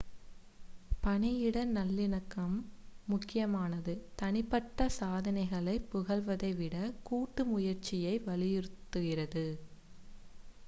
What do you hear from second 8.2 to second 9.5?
வலியுறுத்துகிறது